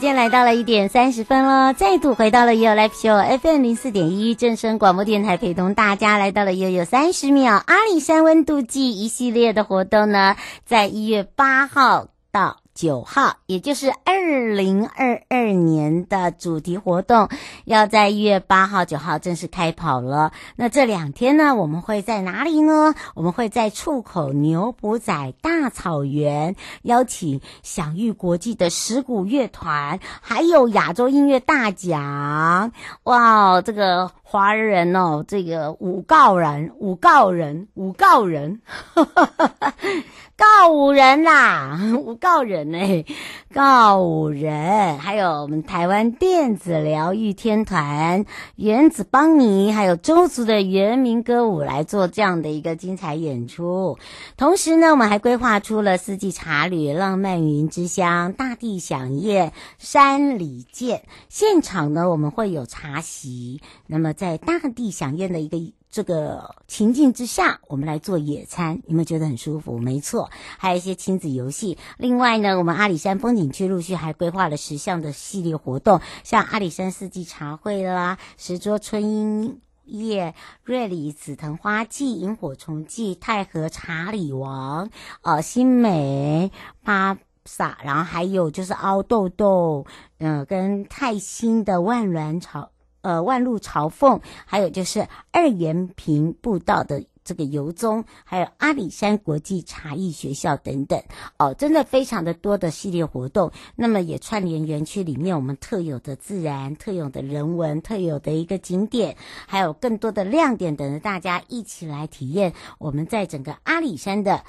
[0.00, 17.28] 间来到了一点三十分了，再度回到了 yo Live Show FM 零四点一正声广播电台，陪同大家来到了 YOYO 三十秒阿里山温度计一系列的活动呢，在一月八号到九号，也就是二零二二年的主题活动，
[17.64, 20.32] 要在一月八号、九号正式开跑了。
[20.56, 22.94] 那这两天呢，我们会在哪里呢？
[23.14, 32.72] 我们会在触口牛埔仔大草原，邀请享誉国际的十鼓乐团，还有亚洲音乐大奖。
[33.02, 38.62] 哇，这个华人哦，这个五告人、五告人、五告人。
[40.40, 43.04] 告五人啦， 舞告人哎，
[43.52, 48.24] 告五人，还有我们台湾电子疗愈天团、
[48.56, 53.98] 原子邦尼，还有周族的原民歌舞来做这样的一个精彩演出。
[54.38, 61.02] 同时呢，我们还规划出了四季茶旅、浪漫云之乡、大地响宴、山里见。
[61.28, 65.58] 现场呢，我们会有茶席，那么在大地响宴的一个。
[65.90, 69.78] 这个情境之下，我们来做野餐，有没有觉得很舒服？
[69.78, 71.78] 没错，还有一些亲子游戏。
[71.98, 84.90] 另外呢，我们阿里山风景区陆续还规划了十项的系列活动，像阿里山四季茶会啦、石桌春樱叶、瑞里紫藤花季、萤火虫季、太和茶里王、
[85.22, 86.52] 呃新美
[86.84, 89.86] 巴萨，然后还有就是凹豆豆，
[90.18, 92.70] 嗯、呃，跟泰兴的万峦草。
[93.02, 101.02] 呃，万路朝凤，还有就是二元坪步道的这个游踪，还有阿里山国际茶艺学校等等，
[101.38, 103.52] 哦，真的非常的多的系列活动。
[103.76, 114.44] 那么也串联园区里面我们特有的自然、特有的人文、特有的一个景点，还有更多的亮点，等着大家一起来体验我们在整个阿里山的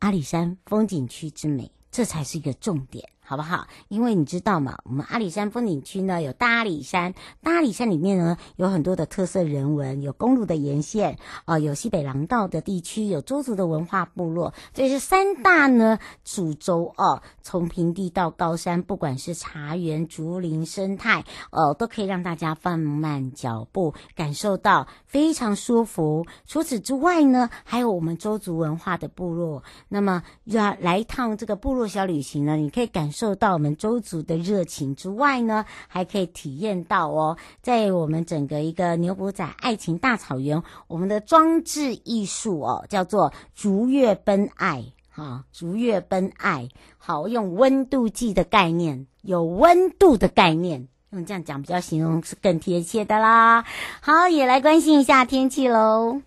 [0.00, 3.08] 阿里山风景区之美，这才是一个重点。
[3.28, 3.66] 好不好？
[3.88, 7.12] 因为你知道嘛，我们阿里山风景区呢，有大阿里山，
[7.42, 17.22] 大阿里山里面呢有很多的特色人文，有公路的沿线啊、有西北廊道的地区，有周族的文化部落，这是三大呢主轴哦。
[17.42, 26.24] 从平地到高山，不管是茶园、竹林、生态，呃，都可以让大家放慢脚步，感受到非常舒服。
[26.46, 33.12] 除此之外呢，还有我们周族文化的部落，那么要来一趟这个部落小旅行呢，你可以感。
[33.18, 53.64] 受到我们周族的热情之外呢，还可以体验到哦，在我们整个一个牛埔仔爱情大草原，我们的装置艺术哦，叫做逐月奔爱，哈、逐月奔爱，好，用温度计的概念，有温度的概念，用这样讲比较形容是更贴切的啦。
[54.00, 56.22] 好，也来关心一下天气喽。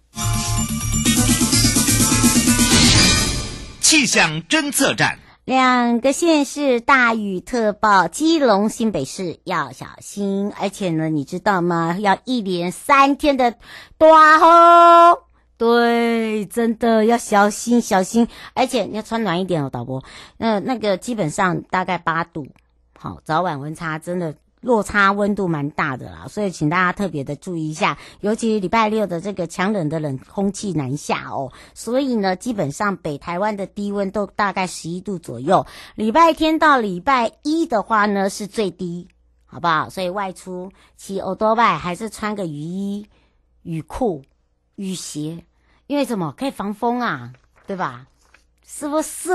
[3.80, 5.31] 气象侦测站。
[5.44, 11.98] 两个县市大雨特报，基隆、新北市要小心，而且呢，你知道吗？
[12.00, 13.56] 要一连三天的
[13.98, 15.24] 大吼，
[15.58, 20.04] 对，真的要小心小心，而且你要穿暖一点哦，导播。
[20.38, 22.48] 那那个基本上大概八度，
[23.00, 24.36] 好，早晚温差真的。
[24.62, 35.66] 落差温度蛮大的啦，所以请大家特别的注意一下，尤其礼拜六的这个强冷的冷空气南下哦，所以呢，基本上北台湾的低温都大概十一度左右。
[35.96, 39.08] 礼拜天到礼拜一的话呢，是最低，
[39.46, 39.90] 好不好？
[39.90, 43.08] 所以外出骑欧多拜还是穿个雨衣、
[43.64, 44.24] 雨裤、
[44.76, 45.44] 雨鞋，
[45.88, 47.34] 因为什么可以防风啊，
[47.66, 48.06] 对吧？
[48.64, 49.32] 是不是？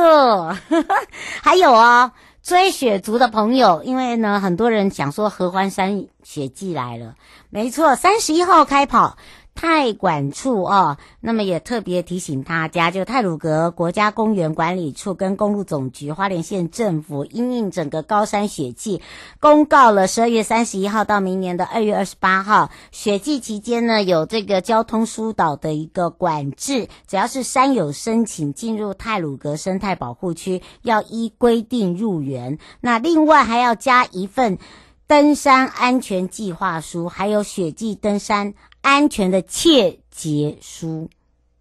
[1.43, 2.13] 还有、哦。
[2.47, 7.17] 追雪族的朋友，因为呢，很多人想说合欢山雪季来了，
[7.51, 9.19] 没错，三十一号开跑。
[9.57, 19.01] 太管处哦，那么也特别提醒大家，就泰鲁阁国家公园管理处跟公路总局、花莲县政府，因应整个高山雪季，
[19.41, 32.59] 公告了十二月三十一号到明年的二月二十八号雪季期间呢，有这个交通疏导的一个管制，只要是山友申请进入泰鲁阁生态保护区，要依规定入园。
[32.81, 34.59] 那另外还要加一份
[35.07, 38.53] 登山安全计划书，还有雪季登山。
[38.87, 41.11] 安全的切结书，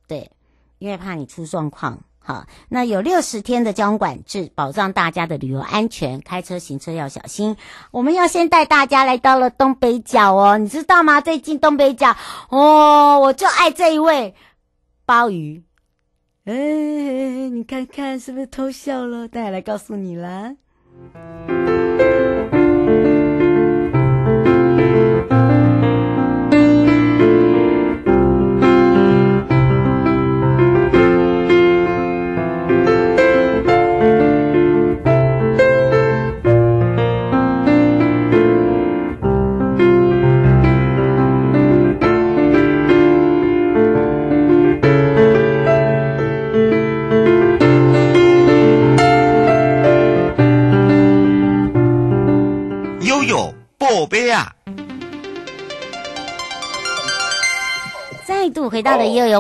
[0.07, 0.30] 对，
[0.77, 7.57] 因为怕你出状况，好，那有六十天的交通管制，保障大家的旅游安全，开车行车要小心。
[7.89, 11.19] 我们要先带大家来到了东北角哦，你知道吗？
[11.19, 12.16] 最近东北角
[12.50, 14.36] 哦，我就爱这一位
[15.07, 15.63] 鲍鱼。
[16.44, 19.27] 哎，你看看是不是偷笑了？
[19.27, 20.56] 待会来告诉你啦。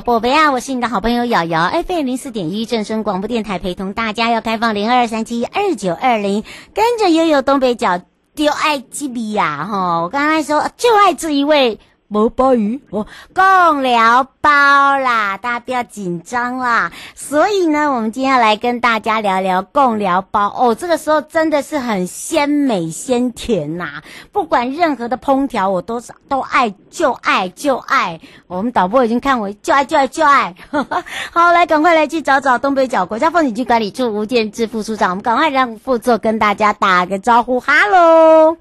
[0.01, 0.51] 宝贝啊！
[0.51, 6.43] 我是你的好朋友瑶瑶，FM 零四点一正声广播电台，陪同大家要开放零二三七二九二零，
[6.73, 8.01] 跟着悠悠东北角
[8.35, 10.01] 丢爱基比亚哈！
[10.01, 11.79] 我刚才说就爱这一位。
[12.07, 16.91] 毛包鱼哦，贡寮包啦，大家不要紧张啦。
[17.15, 20.75] 所以呢，我们今天要来跟大家聊聊贡寮包哦。
[20.75, 28.19] 这个时候真的是很鲜美鲜甜呐、不管任何的烹调，我都是都爱就爱就爱。
[28.47, 30.25] 我们导播已经看我就爱就爱就爱。
[30.25, 30.55] 就爱
[31.31, 38.57] 好，来赶快来去找找东北角国家风景区管理处吴建志副处长，我们赶快让副座跟大家打个招呼，哈喽。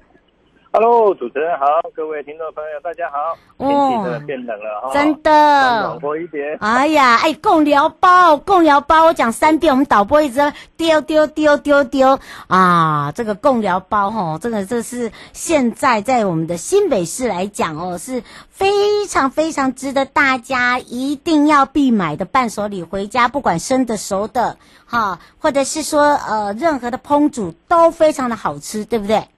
[0.77, 3.37] Hello，主持人好，各位听众朋友大家好。
[3.57, 6.57] 天气真的变冷了哈，真的暖和一点。
[6.59, 13.13] 哎呀，哎，贡寮鲍，贡寮包，我讲三遍，我们导播一直丢丢丢丢丢啊！
[13.15, 29.29] 这个贡寮包哈，这个这是现在在我们的新北市来讲哦，是非常非常值得大家一定要必买的伴手礼，回家不管生的熟的哈，或者是说呃任何的烹煮都非常的好吃，对不对？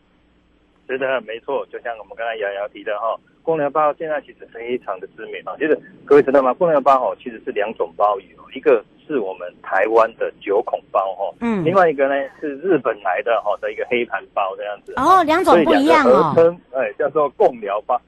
[0.87, 5.55] 是的，没错，就像我们刚才瑶瑶提的哈，贡寮包现在其实非常的知名啊。
[5.57, 6.53] 就是各位知道吗？
[6.53, 14.93] 贡寮鲍其实是两种鲍鱼哦，一个是我们台湾的九孔包哈，嗯，另外一个呢是日本来的哈的一个黑盘包这样子。
[14.95, 16.33] 哦，两种不一样哦。
[16.33, 17.99] 合称哎，叫做贡寮包。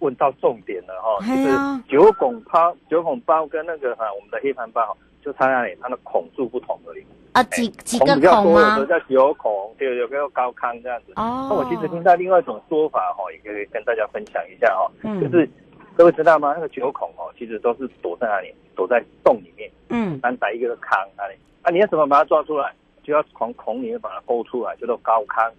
[0.00, 4.94] 问到重点了哈，就是九孔包，九孔包跟那个哈我们的黑盘鲍
[5.26, 5.76] 就差在哪里？
[5.82, 7.04] 它的孔数不同而已。
[7.32, 8.78] 啊，几几个孔吗？
[8.78, 11.12] 有的叫九孔，就有个高康这样子。
[11.16, 11.48] 哦。
[11.50, 14.88] 那我其实听到另外一种说法哈，也可以跟大家分享一下哈。
[15.02, 15.20] 嗯。
[15.20, 15.50] 就是
[15.96, 16.52] 各位知道吗？
[16.54, 18.54] 那个九孔哦，其实都是躲在哪里？
[18.76, 19.68] 躲在洞里面。
[19.88, 20.16] 嗯。
[20.20, 22.72] 单打一个康那里啊，你要怎么把它抓出来？
[23.02, 25.52] 就要从孔里面把它勾出来，叫做高康。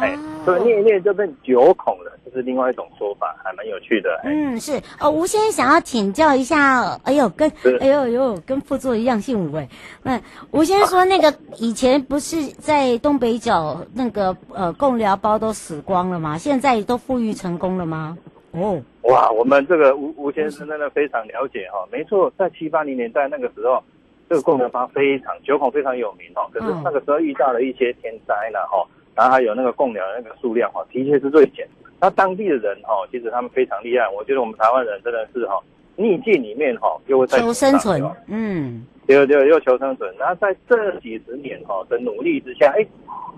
[0.00, 4.20] 哎，所以念一念就变九孔了，这是另外一种说法，还蛮有趣的。
[4.24, 7.50] 嗯，是哦，吴先生想要请教一下，哎呦，跟
[7.80, 9.68] 哎呦呦，跟副座一样姓吴哎。
[10.02, 16.38] 那吴先生说，那个以前不是在东北角那个呃贡寮包都死光了吗？
[16.38, 18.16] 现在都富裕成功了吗？
[18.52, 21.86] 哦，哇，我们这个吴吴先生真的非常了解哈。
[21.90, 23.82] 没错，在七八零年代那个时候，
[24.28, 26.48] 这个贡寮包非常九孔非常有名哦。
[26.52, 28.86] 可是那个时候遇到了一些天灾了哈。
[29.14, 31.66] 然后还有那个贡寮的那个数量哈，的确是锐减。
[32.00, 34.08] 那当地的人哈，其实他们非常厉害。
[34.08, 35.58] 我觉得我们台湾人真的是哈，
[35.96, 40.12] 逆境里面哈，又会在求生存，嗯，对对，又求生存。
[40.18, 42.84] 然后在这几十年哈的努力之下，哎，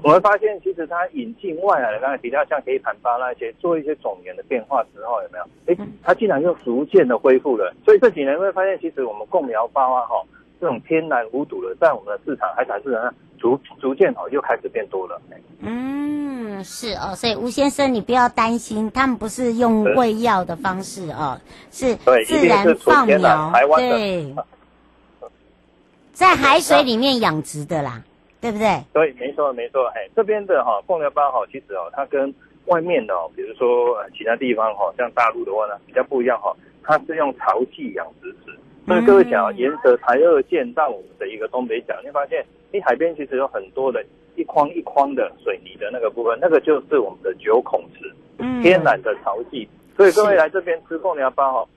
[0.02, 5.44] 我们发现其实他引进外来的，刚才比较像黑盘巴那些，做一些种源的变化之后，有没有？
[5.66, 7.74] 哎，他竟然又逐渐的恢复了。
[7.84, 10.14] 所以这几年会发现，其实我们贡寮鲍啊哈，
[10.64, 13.14] 这种天然无毒的，在我们的市场海产市场上。
[13.36, 15.20] 逐逐渐哦，又开始变多了。
[15.60, 21.38] 嗯，是哦，所以吴先生你不要担心，他们不是用喂药的方式哦，
[21.70, 21.94] 是
[22.24, 24.34] 自然放苗，对，
[26.14, 28.02] 在海水里面养殖的啦，
[28.40, 28.82] 对不对？
[28.94, 29.84] 对，没错没错。
[29.88, 38.58] 哎，这边的哈贡寮鲍哈，其实哦，它跟外面的哦，比如说其他地方哈，像大陆的话呢，比较不一样哈，它是用潮汐养殖池。
[38.86, 44.04] 所以各位讲，沿着台二线到我们的一个东北角，你会发现，你海边其实有很多的
[44.36, 48.12] 一筐一筐的水泥的那个部分，那个就是我们的九孔池，
[48.62, 49.66] 天然的潮汐。
[49.96, 51.68] 所以各位来这边吃贡寮包哈，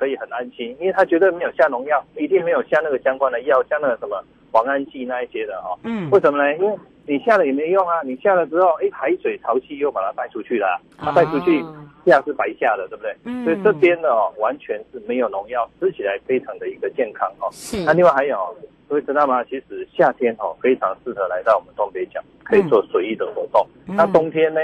[0.00, 5.78] 可以很安心，因为他绝对没有下农药，一定没有下那个相关的药，像那个什么磺胺剂那一些的哦。
[5.84, 6.08] 嗯。
[6.10, 6.56] 为什么呢？
[6.56, 11.62] 因为你下了也没用啊，你下了之后，哎，海水潮气又把它带出去了，它带出去。
[12.06, 13.14] 下是白下的，对不对？
[13.26, 13.44] 嗯。
[13.44, 17.48] 所以这边呢，哦，完全是没有农药，吃起来非常的一个健康哦。
[17.52, 17.84] 是。
[17.84, 18.56] 那另外还有，
[18.88, 19.44] 各位知道吗？
[19.44, 23.66] 其实夏天哦，非常适合来到我们东北角，可以做水域的活动。
[23.86, 23.94] 嗯。
[23.96, 24.60] 那冬天呢？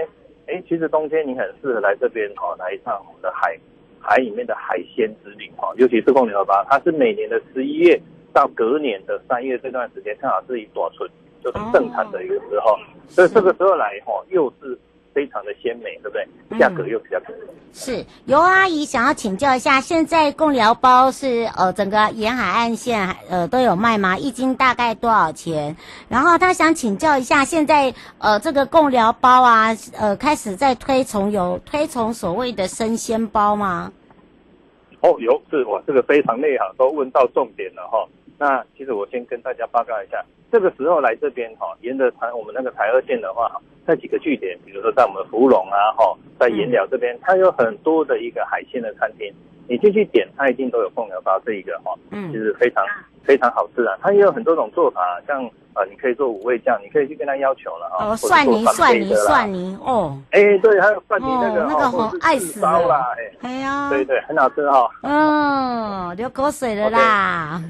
[0.48, 3.58] 哎，其实冬天你很适合来这边哦，来一趟我们的海
[4.06, 8.00] 海里面的海鲜之旅哈，尤其是贡寮鲍，它是每年的十一月
[8.32, 11.10] 到隔年的三月这段时间，正好是以短春，
[11.42, 14.78] 就是盛产的一个时候，所以这个时候来哈，又是。
[15.16, 16.58] 非常的鲜美，对不对？
[16.58, 17.42] 价格又比较便宜。
[17.48, 24.18] 嗯、是尤阿姨想要请教一下，现在贡寮包是呃整个沿海岸线呃都有卖吗？
[24.18, 25.74] 一斤大概多少钱？
[26.10, 33.90] 然后她想请教一下，现在呃这个贡寮包啊，呃开始在推崇有推崇所谓的生鲜包吗？
[35.02, 38.08] 哦，有是哇，这个非常内行，都问到重点了哈、哦。
[38.38, 40.22] 那其实我先跟大家报告一下，
[40.52, 43.50] 这个时候来这边哈，沿着台我们那个台二线的话，
[43.86, 49.32] 在几个据点，比如说在我们芙蓉啊，哈，在盐寮这边，它有很多的一个海鲜的餐厅，
[49.68, 52.84] 你进去点，它一定都有贡寮鲍这一个哈，嗯，就是非常
[53.22, 53.96] 非常好吃啊。
[54.02, 58.08] 它也有很多种做法，像啊，你可以做五味酱，你可以去跟他要求了啊。
[58.08, 63.04] 哦，蒜泥蒜泥蒜泥哦，哎，对，还有蒜泥那个那个好爱死了，
[63.42, 64.90] 哎呀，对对，很好吃哈。
[65.02, 67.62] 嗯，流口水了啦。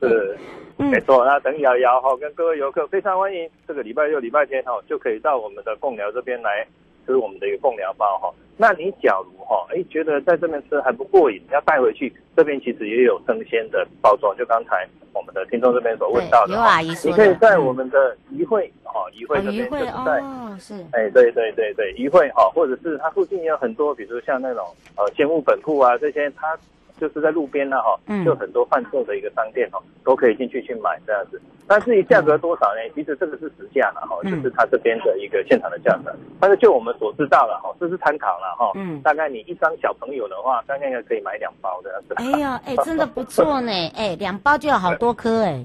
[0.00, 0.38] 是。
[0.80, 6.66] 没错，那等瑶瑶哈跟各位游客非常欢迎，这个礼拜六、礼拜天哈就可以到我们的贡寮这边来
[7.10, 8.32] 吃我们的一个贡寮包哈。
[8.56, 24.64] 那你假如哈哎觉得在这边吃还不过瘾，要带回去，这边其实也有生鲜的包装，就刚才我们的听众这边所问到的，阿姨说你可以在我们的怡会哈怡惠这边就是在哦是哎对对对对怡会哈，或者是它附近也有很多，比如像那种
[24.96, 26.56] 呃鲜物本铺啊这些它。
[27.00, 31.40] 就是在路边呢，哈，就很多贩售的一个商店，哈，都可以进去去买这样子。
[31.66, 32.80] 但至于价格多少呢？
[32.94, 36.12] 其实这个是实价了，哈，就是它这边的一个现场的价格。
[36.40, 42.02] 但是就我们所知道了，哈，这是参考了，哈，嗯，大概你一张小朋友的话，大概应该可以买两包的。
[42.16, 45.64] 哎呀， 哎，真的不错呢，哎，两包就有好多颗，哎，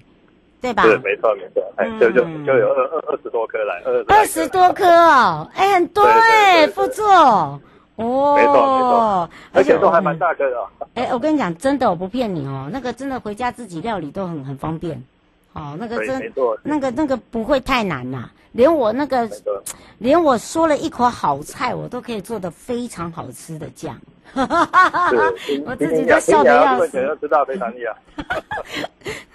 [0.62, 0.84] 对吧？
[0.84, 7.60] 是，没错，没错，哎，就就就有二二二十多颗来，二二十多颗哦，哎，很多哎，不错。
[8.04, 10.58] 哦，没错没错，而且都还蛮大个的。
[10.96, 15.02] 哎，我跟你讲，真的，我不骗你哦，那个真的回家自己料理都很很方便。
[15.54, 16.34] 哦，那个真，
[16.64, 19.30] 那个那个不会太难呐，连我那个，
[19.98, 24.00] 连我说了一口好菜，我都可以做的非常好吃的酱。
[24.34, 25.34] 哈哈哈哈哈！
[25.66, 27.18] 我自己都笑得要死。
[27.22, 27.96] 知道非常厉害。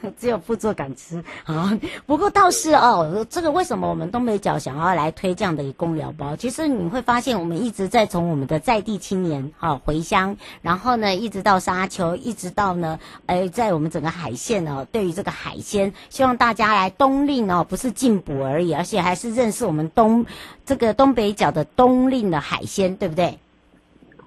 [0.19, 1.79] 只有副作敢吃啊！
[2.07, 6.35] 不过倒是哦，这个为什么我们东北角想要来推这样的一个公疗包？
[6.37, 20.25] 其实你会发现，我们一直在从我们的在地青年啊回乡，然后呢，一直到沙丘，一直到呢，哎，在我们整个海线哦，对于这个海鲜，希望大家来冬令哦，不是进补而已，而且还还是认识我们东
[20.65, 23.37] 这个东北角的东令的海鲜，对不对？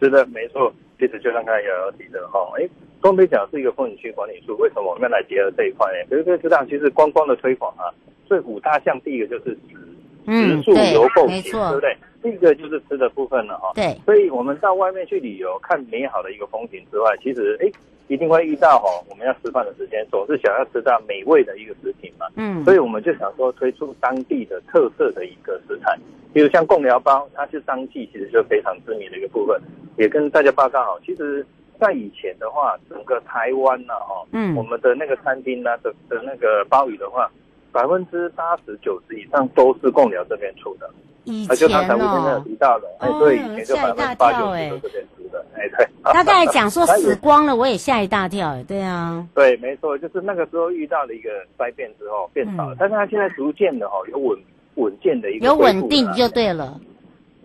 [0.02, 0.74] 是的，没错。
[1.00, 2.68] 其实就像刚才瑶瑶提的哈，哎，
[3.02, 6.06] 东北角是一个风景区管理处，为什么我们要来结合这一块呢？
[6.10, 7.88] 可是可以知道，其实观光的推广啊，
[8.26, 9.78] 最五大项第一个就是食，
[10.26, 11.98] 食宿游购行，对不对？
[12.22, 13.72] 第一个就是吃的部分了哈。
[13.76, 17.70] 对，所以我们到外面去旅游，看美好的一个风景之外，其实哎，
[18.08, 22.26] 一定会遇到哈，我们要吃饭的时间，总是想要吃到美味的一个食品嘛。
[22.36, 25.98] 嗯，所以我们就想说推出当地的特色的一个食材。
[26.34, 29.62] 比如像贡寮包，它是当季其实就非常知名的一个部分，
[29.98, 31.00] 也跟大家报告好。
[31.06, 31.46] 其实，
[31.80, 37.30] 在以前的话，整个台湾呢，哈，嗯，我们的那个餐厅呢的的那个鲍鱼的话，
[37.74, 40.90] 百分之八十九十以上都是贡寮这边出的。
[41.26, 45.88] 以前哦，就刚才我现在有提到的，哎，对以以前就百分之八九十都是这边出的，哎，对。
[46.04, 49.28] 他刚才讲说 死光了，我也吓一大跳，哎，对啊。
[49.34, 54.40] 对，没错，就是那个时候遇到了一个灾变之后变少了，但是他现在逐渐的哈有稳。
[54.76, 56.82] 稳健的一个，有稳定就对了。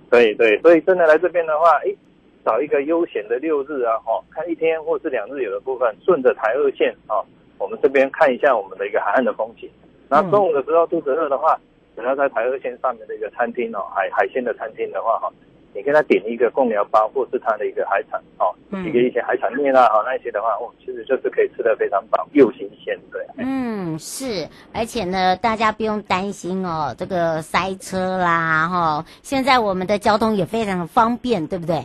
[0.09, 1.95] 对对，所以真的来这边的话，哎，
[2.43, 7.21] 找一个悠闲的六日啊，哈，看一天或是两日有的部分，顺着台二线啊，
[7.59, 9.69] 我们这边看一下我们的一个海岸的风景。
[10.09, 11.59] 然后中午的时候肚子饿的话，
[11.97, 15.31] 只要在台二线上面的一个餐厅哦，海海鲜的餐厅的话，哈。
[15.75, 18.51] 你跟他点一个贡寮包，或是他的一个海产哦，
[18.87, 23.23] 一个一些海产面啊，好那一些的话，哦，其实就是可以吃得非常饱又新鲜，对。
[23.37, 31.81] 嗯，是，而且呢，大家不用担心哦，这个塞车啦，哈、哦，现在我们的交通也非常的方便，对不对？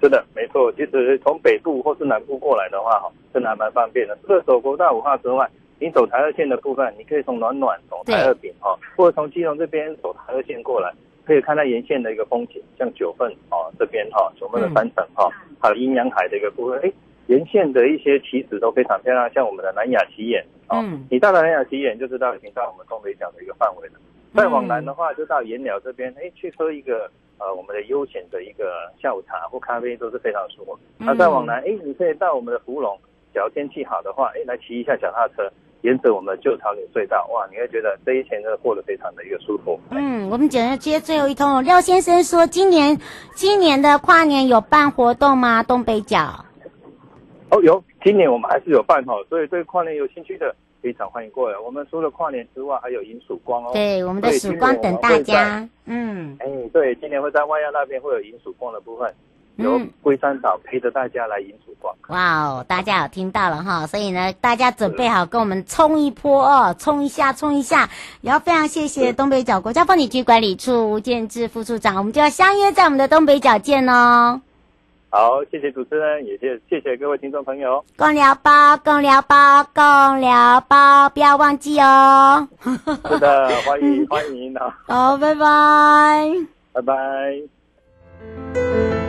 [0.00, 0.72] 是的，没错。
[0.72, 4.16] 其实从北部或是南部过来的话，哈，真的还蛮方便的。
[4.24, 5.50] 除了走国道五号之外，
[5.84, 10.90] 你走台二线的部分，你可以从暖暖走台二丙哈，或者从基隆这边走台二线过来。
[11.26, 16.92] 可以看到沿线的一个风景，像九份哦这边哈，九份的山城哈，还有阴阳海的一个部分，哎，
[17.28, 23.94] 沿线的一些旗子都非常漂亮，像我们的南雅奇眼啊，你到了南雅奇眼就知道已经到我们东北角的一个范围了。
[24.34, 30.78] 再往南的话，就到盐寮这边，哎，去喝一个呃我们的悠闲的一个下午茶或咖啡都是非常舒服。
[30.98, 32.98] 那再往南，哎，你可以到我们的福隆，
[33.32, 35.50] 只要天气好的话，哎，来骑一下脚踏车。
[35.84, 39.78] 沿着我们的旧草岭隧道，哇，你会觉得这一天真的过得非常的一个舒服。
[39.90, 42.98] 嗯，我们接接最后一通，廖先生说，今年
[43.34, 45.62] 今年的跨年有办活动吗？
[45.62, 46.42] 东北角？
[47.50, 51.58] 哦，有，今年我们还是有办哈，所以对跨年有兴趣的非常欢迎过来。
[51.58, 53.70] 我们除了跨年之外，还有迎曙光哦。
[53.74, 55.68] 对，我们的曙光等大家。
[55.84, 59.14] 嗯，哎，对，今年会在万亚那边会有迎曙光的部分。
[59.56, 61.94] 由龟山岛陪着大家来迎曙光。
[62.08, 67.88] 哇哦，大家有听到了哈，所以呢，大家准备好跟我们冲一波哦，冲一下，冲一下。
[68.20, 74.40] 也要非常谢谢东北角国家风景区管理处吴建志副处长，我们就要相约在我们的东北角见哦。
[75.10, 77.84] 好，谢谢主持人，也谢谢谢各位听众朋友。
[77.96, 82.48] 公聊包，公聊包，公聊包，不要忘记哦。
[83.08, 84.76] 是的，欢迎 欢迎啊。
[84.88, 86.28] 好，拜拜。
[86.72, 89.03] 拜拜。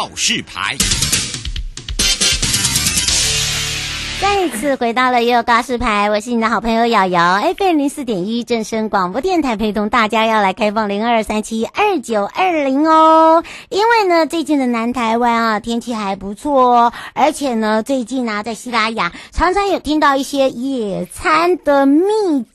[0.00, 0.78] 告示牌，
[4.18, 13.44] 再次回到了悠悠告示牌，我是你的好朋友瑶瑶，FM 零四点一正声广播电台，陪同大家要来开放零二三七二九二零哦。
[13.68, 22.02] 因为呢，最近的南台湾啊，天气还不错哦，而且呢，最近呢、在西拉雅常常有听到一些野餐的秘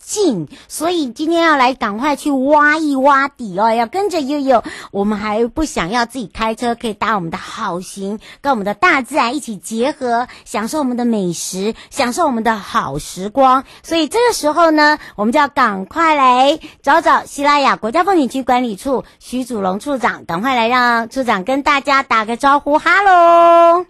[0.06, 4.64] 近，所以今天要来赶快去挖一挖底哦，要跟着悠悠。
[4.92, 13.64] 我们还不想要自己开车，可以搭我们的好行，跟我们的大自然一起结合，享受我们的美食，享受我们的好时光。
[13.82, 23.86] 所以这个时候呢，我们就要赶快来找找西拉雅国家风景区管理处徐祖龙处长，赶快来让处长跟大家打个招呼，哈喽。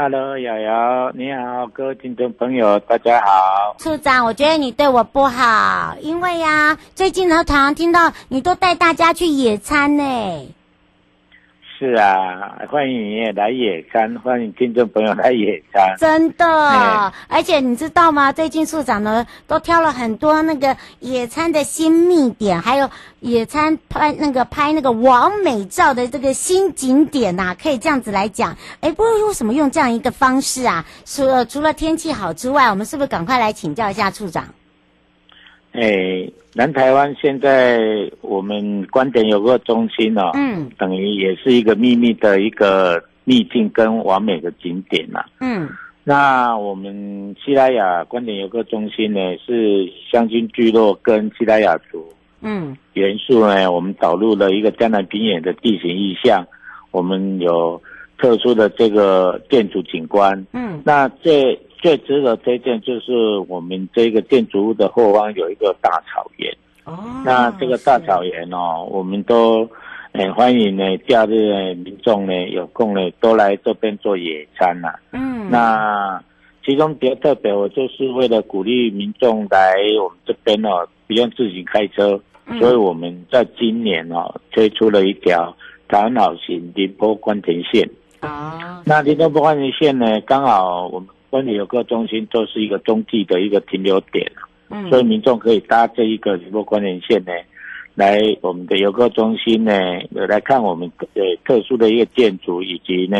[0.00, 3.74] Hello，瑶瑶，你好，各位听众朋友，大家好。
[3.80, 10.04] 处长，我觉得你对我不好，因为呀、最近呢，常常听到你都带大家去野餐呢。
[11.78, 15.94] 是啊，欢迎你也来野餐，欢迎听众朋友来野餐。
[15.96, 18.32] 真的，嗯、而且你知道吗？
[18.32, 28.56] 最近处长呢都挑了很多那个野餐的新密点，还有野餐拍那个拍那个完美照的这个新景点呐、啊，可以这样子来讲。
[28.80, 30.84] 哎，不知为什么用这样一个方式啊？
[31.04, 34.44] 除了除了天气好之外，我们是不是赶快来请教一下处长？
[35.72, 37.78] 哎，南台湾现在
[38.20, 45.68] 我们观点游客中心哦，嗯，等于也是一个秘密的一个秘境跟完美的景点呐、啊，嗯，
[46.02, 56.44] 那我们西拉雅观点游客中心呢，是乡军聚落跟西拉雅族，嗯，元素呢，我们导入了一个江南平原的地形意象，
[56.90, 57.80] 我们有
[58.16, 61.56] 特殊的这个建筑景观，嗯，那这。
[61.78, 66.52] 最值得推荐就是我们这个建筑物的后方有一个大草原。
[66.84, 69.68] 哦，那这个大草原哦，我们都
[70.12, 74.88] 很欢迎呢，假日呢，民众呢有空呢都来这边做野餐呐。
[75.12, 76.20] 嗯，那
[76.64, 85.54] 其中比较特别，我就是为了鼓励民众来我们这边哦，不用自己开车，嗯、所以我们在今年哦推出了一条
[85.88, 87.88] 台湾好行林波关田线。
[88.20, 91.08] 啊，那林波关田线呢，刚好我们。
[91.30, 94.30] 观点游客中心就是一个冬季的一个停留点，
[94.70, 97.32] 嗯，所以民众可以搭这一个直播关联线呢，
[97.94, 99.72] 来我们的游客中心呢，
[100.10, 103.18] 来看我们呃特殊的一个建筑，以及呢，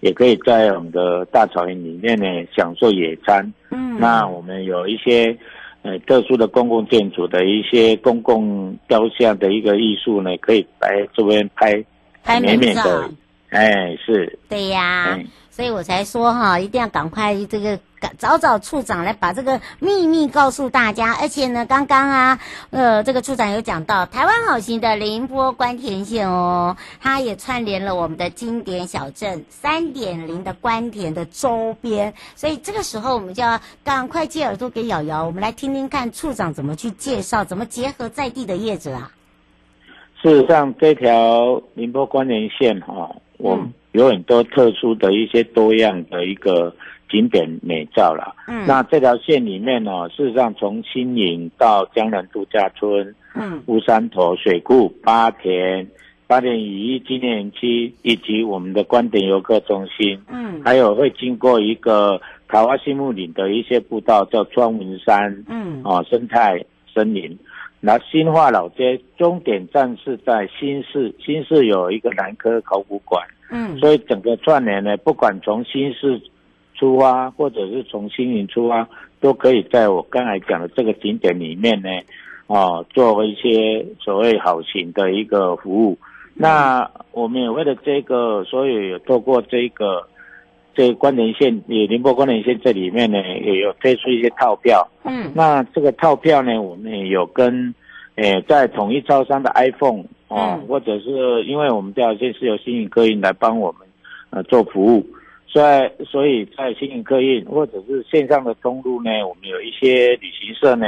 [0.00, 3.52] 也可以在我们的大草原里面呢享受野餐。
[3.70, 5.36] 嗯，那我们有一些
[5.82, 11.84] 呃特殊的公共建筑的一些公共雕像的一个艺术呢，可以来这边拍
[12.22, 12.82] 拍美照。
[13.50, 14.38] 哎，是。
[14.48, 15.14] 对呀。
[15.16, 15.26] 嗯
[15.58, 17.80] 所以我才说哈，一定要赶快这个
[18.16, 21.12] 找找处长来把这个秘密告诉大家。
[21.20, 22.38] 而且呢，刚刚啊，
[22.70, 32.14] 呃，这个处长有讲到台湾好行的宁波观田线哦，它也串联了我们的经典小镇三点零的观田的周边。
[32.36, 39.10] 所以这个时候，我们就要赶快借耳朵给瑶瑶，我们来听听看处长怎么去介绍，怎么结合在地的业者啊。
[40.22, 43.54] 事实上，这条宁波关田线哈、哦，我。
[43.54, 46.72] 嗯有很多特殊的一些多样的一个
[47.10, 48.32] 景点美照啦。
[48.46, 55.88] 嗯，那这条线里面呢、哦，事实上从新营到江南度假村，嗯，乌山头水库、八田、
[56.26, 66.62] 八田雨衣纪念区，以及我们的观点游客中心，嗯，还有会经过一个桃花心木岭的一些步道，叫庄文山，嗯，哦，生态
[66.94, 67.36] 森林。
[67.80, 76.20] 然后新化老街终点站是在新市，新市有一个南科考古馆，嗯，所以整个串联呢，不管从新市
[76.74, 78.88] 出发，或者是从新营出发，
[79.20, 81.88] 都可以在我刚才讲的这个景点里面呢，
[82.48, 85.98] 哦，做一些所谓好行的一个服务。
[86.34, 90.06] 那我们也为了这个，所以有透过这个。
[90.78, 94.88] 这个关联线，也宁波关联线这里面呢，也有推出一些套票。
[95.02, 97.74] 嗯，那这个套票呢，我们也有跟，
[98.14, 103.88] 诶，在统一超商的 iPhone 哦，嗯、或者是因为我们这条线是由新营客运来帮我们
[104.30, 105.04] 呃做服务，
[105.48, 110.86] 所以所以在新营客运或者是线上的通路呢，我们有一些旅行社呢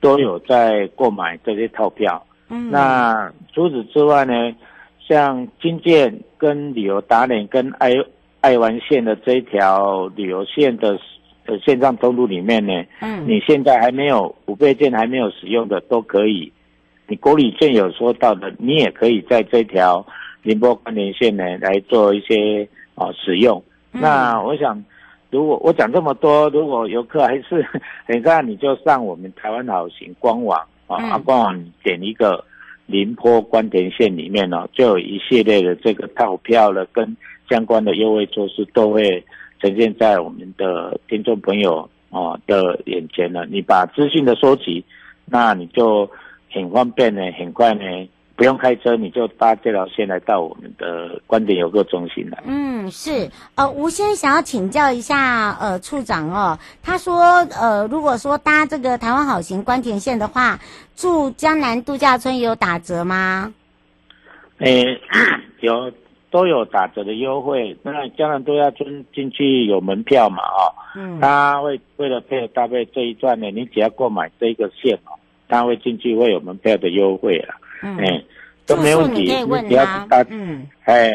[0.00, 2.20] 都有在购买这些套票。
[2.48, 4.52] 嗯，那除此之外呢，
[4.98, 7.94] 像金建跟旅游达人跟 i。
[8.40, 10.98] 爱玩线的这一条旅游线的
[11.44, 16.50] 呃线上通路里面呢，嗯，你现在还没有五倍券还没有使用的都可以，
[17.06, 20.06] 你国旅券有说到的，你也可以在这条
[20.42, 23.62] 宁波关联线呢来做一些啊、呃、使用。
[23.92, 24.82] 嗯、那我想，
[25.30, 27.66] 如果我讲这么多，如果游客还是
[28.06, 32.42] 很看，你就上我们台湾好行官网啊，嗯、啊官网点一个
[32.86, 37.14] 宁波关田线里面呢、哦，就有一系列的这个套票了跟。
[37.50, 39.24] 相关的优惠措施都会
[39.60, 43.44] 呈现在我们的听众朋友啊的眼前了。
[43.46, 44.84] 你把资讯的收集，
[45.26, 46.08] 那你就
[46.52, 47.82] 很方便呢，很快呢，
[48.36, 52.42] 不用开车，你就搭这条线来到我们的观点游客中心来。
[52.46, 53.28] 嗯，是。
[53.56, 57.20] 呃，吴先生想要请教一下，呃，处长哦，他说，
[57.60, 60.58] 呃，如果说搭这个台湾好行关田线的话，
[60.94, 63.52] 住江南度假村有打折吗？
[64.58, 64.84] 诶，
[65.60, 65.92] 有。
[66.30, 70.44] 都有打折的优惠，那江南度假村进去有门票嘛？
[70.44, 78.24] 哦，嗯，他会为了配合搭配这一段呢，你只要购买这一个线哦，他会进去会有门票的优惠了，嗯，欸、
[78.64, 81.10] 都没问题，你，你只要搭，嗯，哎，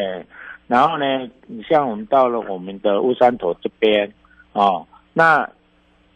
[0.66, 4.12] 然后呢，你像我们到了我们的乌山头这边
[4.52, 5.48] 哦，那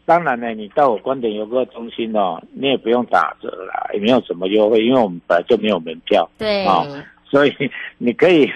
[0.05, 6.87] 当然呢，你到我观点游客中心哦，你也不用打折啦，也没有什么优惠，因为我们本来就没有门票，对，哦。
[7.31, 7.55] 所以
[7.99, 8.51] 你可以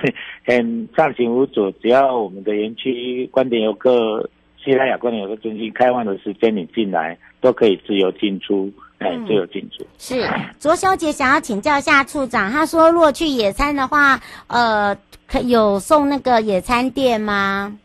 [0.44, 4.28] 很畅行无阻，只要我们的园区观点游客、
[4.62, 9.86] 西拉雅观点游客中心开放的时间，你进来都可以自由进出，哎、嗯，自由进出。
[9.96, 14.96] 是，卓小姐想要请教一下处长，她说如果去野餐的话，呃，
[15.28, 17.78] 可有送那个野餐垫吗？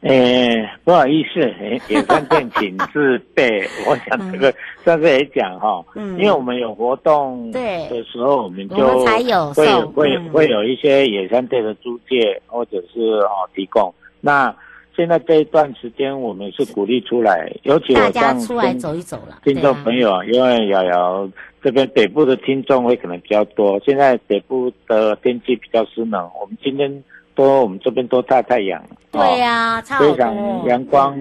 [0.00, 1.40] 哎、欸，不好意思，
[1.88, 3.68] 野餐垫请自备。
[3.84, 4.54] 我想这个
[4.88, 7.60] 上次也讲哈，嗯，因为我们有活动的
[8.04, 13.92] 时候，我们就会有会会会有一些野餐垫的租借或者是哦提供。
[14.22, 14.54] 那
[14.96, 19.40] 现在这一段时间，我们是鼓励出来，尤其我大家出来走一走了。
[19.44, 21.28] 听众朋友啊，因为瑶瑶
[21.62, 27.04] 这边北部的听众会可能比较多，现在北部的天气比较湿冷，我们今天。
[27.34, 30.34] 多我们这边多大太阳，对呀、啊，非常
[30.66, 31.16] 阳光，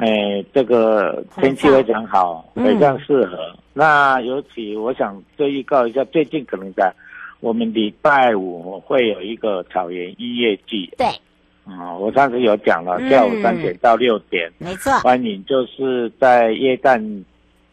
[0.00, 3.36] 哎、呃，这个天气非常好，非常适合。
[3.36, 6.92] 嗯、那尤其我想再预告一下，最近可能在
[7.40, 10.90] 我们礼拜五会有一个草原音乐季。
[10.96, 11.06] 对，
[11.64, 17.24] 啊、嗯，我上次有讲了，下午三点到六点，没错，欢迎就是在耶诞。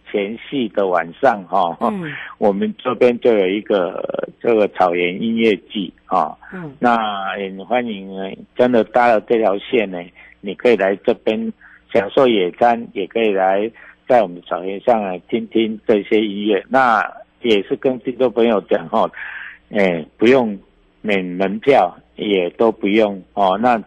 [0.10, 2.10] 前夕的晚上，哈，嗯，
[2.40, 4.02] 我们这边就有一个
[4.42, 10.02] 这个草原音乐季，哈，嗯，那也欢迎呢，真的搭了这条线呢，
[10.40, 11.52] 你可以来这边
[11.94, 13.70] 享受野餐，也可以来
[14.08, 16.64] 在我们草原上来听听这些音乐。
[16.70, 17.04] 那
[17.42, 19.10] 也是跟听众朋友讲哈，
[19.72, 20.58] 哎，不用
[21.02, 23.82] 免门票，也都不用哦，那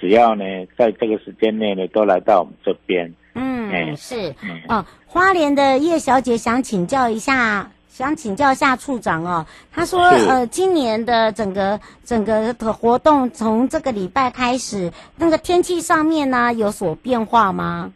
[0.00, 0.44] 只要呢，
[0.76, 3.12] 在这个时间内呢，都来到我们这边。
[3.34, 4.34] 嗯，是
[4.68, 4.84] 哦。
[5.06, 9.46] 花莲的叶小姐想请教一下，想请教一下处长哦。
[9.70, 17.92] 他说，呃，今年的整个整个的活动从这个礼拜开始，那个天气上面呢有所变化吗？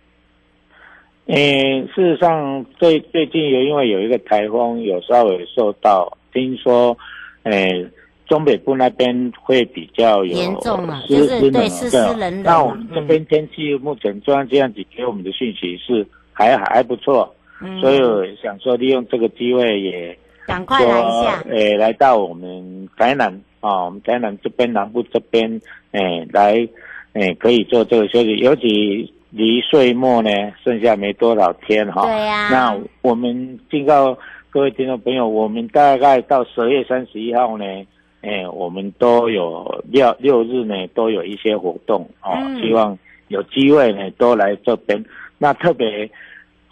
[1.27, 1.37] 嗯，
[1.89, 6.97] 事实上，最最近有因为有一个台风，有稍微受到，听说，
[7.43, 7.91] 诶。
[8.29, 12.43] 中北部那边会比较有严重嘛，就是对湿湿冷冷。
[12.43, 20.17] 那我们这边天气目前中央气象局给我们的讯息是还还不错，嗯，所以我想说利用这个机会也
[20.47, 25.61] 赶快来一下，诶，来到我们台南啊，我们台南这边南部这边，
[25.93, 26.69] 诶，来
[27.15, 30.31] 诶可以做这个休息，尤其离岁末呢
[30.65, 32.03] 剩下没多少天哈。
[32.03, 32.49] 对呀。
[32.51, 34.17] 那我们警告
[34.51, 37.65] 各位听众朋友，我们大概到十二月三十一号呢。
[38.21, 45.01] 哎，我们都有六六日呢，都有一些活动哦，嗯、希望有机会呢都来这边。
[45.39, 46.11] 那特别呼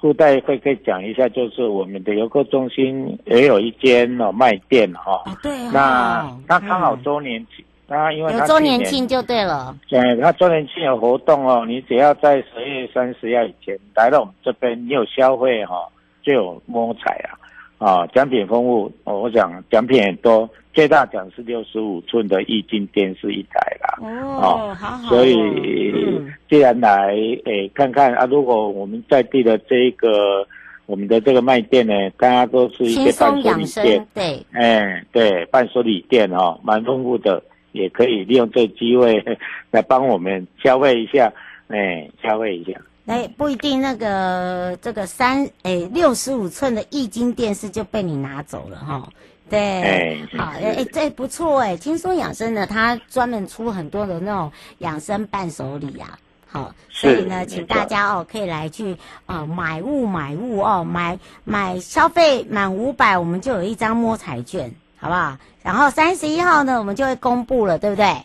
[0.07, 5.21] 附带会可以讲一下，就是我们的游客中心也有一间哦卖店哈。
[5.27, 5.71] 哦，对哦。
[5.73, 9.77] 那他刚好周年庆，那、嗯、因为周年庆就对了。
[9.89, 15.75] 对，他周年庆有活动哦，你只要在十月三十号以前来到我们这边，你有消费哈，
[16.23, 17.35] 就有摸彩啊。
[17.79, 23.99] 啊，奖品丰富，我想奖品很多，最大奖是六十五寸的液晶电视一台啦。
[24.03, 25.09] 哦，好好。
[25.09, 30.47] 所以，嗯、既然来诶、欸、看看啊，如果我们在地的这一个
[30.85, 39.25] 我们的这个卖店呢，大家都是一些伴手礼店，对，哎、欸，对，伴手礼店哦，蛮丰富的，也可以利用这个机会
[39.71, 41.33] 来帮我们消费一下，
[41.69, 42.79] 哎、欸，消费一下。
[43.07, 49.09] 哎，不一定，那个这个三哎六十五寸的液晶电视就被你拿走了哈。
[49.49, 56.19] 对，哎，好，哎，这不错哎，轻松养生呢，它专门出很多的那种养生伴手礼啊。
[56.49, 58.95] 好，所以呢，请大家哦可以来去
[59.27, 65.37] 啊、呃、买物买物哦，买买消费满五百，我们就有一张摸彩券，好不好？
[65.63, 68.17] 然后三十一号呢，我们就会公布了，对不对？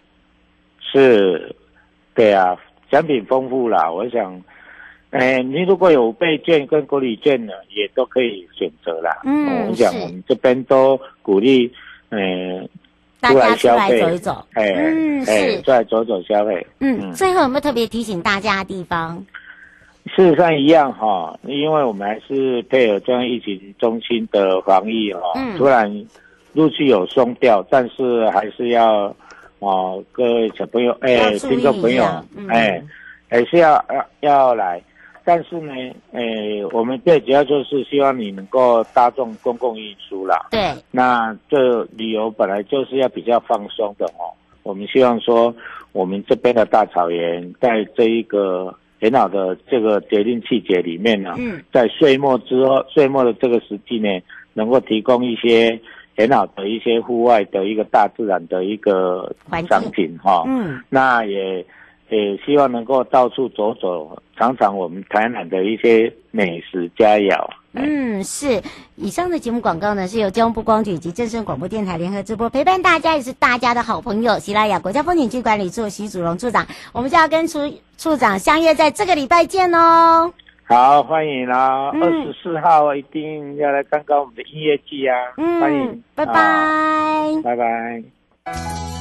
[0.79, 1.55] 是，
[2.15, 2.57] 对啊，
[2.89, 4.41] 奖品丰富啦，我想。
[5.12, 9.19] 哎，你如果有五倍券跟国礼券呢，也都可以选择啦。
[9.26, 11.69] 嗯，我想我们这边都鼓励，
[12.12, 12.67] 嗯，
[13.19, 14.45] 大家出来走一走。
[14.54, 16.65] 哎，嗯，是，出来走走消费。
[16.80, 19.21] 嗯，最后有没有特别提醒大家的地方？
[20.15, 26.06] 事实上一样哈，因为我们还是配合这样疫情中心的防疫哈，嗯，突然
[26.54, 29.13] 陆续有松掉，但是还是要
[29.60, 32.06] 哦，各位小朋友，哎，听众朋友，
[32.47, 32.82] 哎，
[33.30, 34.82] 还是要要要来。
[35.23, 35.73] 但是呢，
[36.13, 40.47] 诶、欸，我们最主要就是希望你能够搭乘公共运输啦。
[40.49, 40.60] 对。
[40.89, 44.34] 那这旅游本来就是要比较放松的哦。
[44.63, 45.53] 我们希望说，
[45.91, 54.10] 我们这边的大草原，在这一个很好的这个节令季节里面呢，嗯，在岁末之后，岁末的这个时期呢，
[54.53, 55.79] 能够提供一些
[56.17, 59.36] 很好的一些户外的一个大自然的一个
[59.69, 60.43] 商品哈。
[60.47, 60.81] 嗯。
[60.89, 61.63] 那也。
[62.17, 67.50] 也希望能够到处走走，尝尝我们台南的一些美食佳肴。
[67.74, 68.62] 嗯，是。
[68.97, 76.67] 以上的节目广告呢，是由交通部光局以及正声广播电台联合直播，陪伴大家也是大家的好朋友——喜拉雅国家风景区管理处徐祖荣处长。
[76.91, 77.60] 我们就要跟处
[77.97, 80.32] 处长相约在这个礼拜见哦。
[80.65, 81.91] 好，欢迎啦！
[81.93, 85.15] 二十四号一定要来看看我们的音乐季啊！
[85.38, 86.34] 嗯，欢迎，拜拜，
[87.43, 89.00] 拜拜。